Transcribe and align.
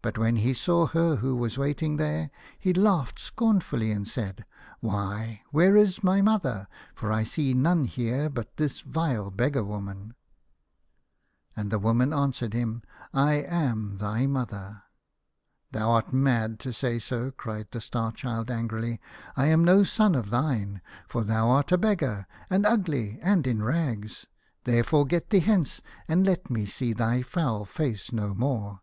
But 0.00 0.16
when 0.16 0.36
he 0.36 0.54
saw 0.54 0.86
her 0.86 1.16
who 1.16 1.36
was 1.36 1.58
waiting 1.58 1.98
there, 1.98 2.30
he 2.58 2.72
laughed 2.72 3.18
scornfully 3.20 3.90
and 3.92 4.08
said," 4.08 4.46
Why, 4.80 5.42
where 5.50 5.76
is 5.76 6.02
my 6.02 6.22
mother? 6.22 6.68
For 6.94 7.12
I 7.12 7.24
see 7.24 7.52
none 7.52 7.84
here 7.84 8.30
but 8.30 8.56
this 8.56 8.80
vile 8.80 9.30
beggar 9.30 9.62
woman." 9.62 10.14
140 11.56 11.66
The 11.68 11.68
Star 11.68 11.68
Child. 11.68 11.72
And 11.72 11.72
the 11.72 11.86
woman 11.86 12.12
answered 12.24 12.54
him," 12.54 12.82
I 13.12 13.32
am 13.42 13.98
thy 13.98 14.26
mother."" 14.26 14.84
Thou 15.72 15.90
art 15.90 16.14
mad 16.14 16.58
to 16.60 16.72
say 16.72 16.98
so,'" 16.98 17.30
cried 17.30 17.66
the 17.70 17.82
Star 17.82 18.10
Child 18.10 18.50
angrily." 18.50 19.02
I 19.36 19.48
am 19.48 19.62
no 19.62 19.84
son 19.84 20.14
of 20.14 20.30
thine, 20.30 20.80
for 21.06 21.22
thou 21.24 21.50
art 21.50 21.70
a 21.72 21.76
beggar, 21.76 22.26
and 22.48 22.64
ugly, 22.64 23.18
and 23.20 23.46
in 23.46 23.62
rags. 23.62 24.24
There 24.64 24.84
fore 24.84 25.04
get 25.04 25.28
thee 25.28 25.40
hence, 25.40 25.82
and 26.06 26.24
let 26.24 26.48
me 26.48 26.64
see 26.64 26.94
thy 26.94 27.20
foul 27.20 27.66
face 27.66 28.10
no 28.10 28.32
more." 28.32 28.80